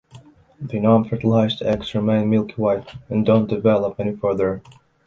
The 0.59 0.79
non-fertilized 0.79 1.61
eggs 1.61 1.93
remain 1.93 2.27
milky 2.31 2.55
white 2.55 2.89
and 3.07 3.23
don’t 3.23 3.47
develop 3.49 3.99
any 3.99 4.15
further. 4.15 4.63